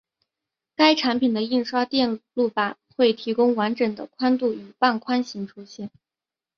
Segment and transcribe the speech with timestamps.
[0.75, 5.91] 该产品的印刷电路板会提供完整宽度与半宽型出现。